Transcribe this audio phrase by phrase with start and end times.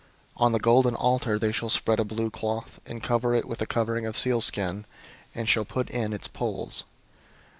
[0.35, 3.61] 004:011 On the golden altar they shall spread a blue cloth, and cover it with
[3.61, 4.87] a covering of sealskin,
[5.35, 6.85] and shall put in its poles.